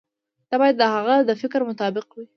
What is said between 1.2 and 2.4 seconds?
د فکر مطابق وي.